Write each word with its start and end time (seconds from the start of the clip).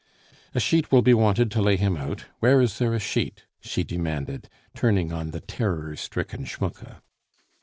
"A 0.55 0.59
sheet 0.59 0.91
will 0.91 1.03
be 1.03 1.13
wanted 1.13 1.51
to 1.51 1.61
lay 1.61 1.75
him 1.77 1.95
out. 1.95 2.25
Where 2.39 2.59
is 2.59 2.79
there 2.79 2.95
a 2.95 2.99
sheet?" 2.99 3.45
she 3.61 3.83
demanded, 3.83 4.49
turning 4.73 5.11
on 5.13 5.29
the 5.29 5.41
terror 5.41 5.95
stricken 5.95 6.43
Schmucke. 6.45 7.03